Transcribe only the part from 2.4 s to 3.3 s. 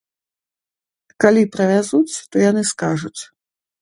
яны скажуць.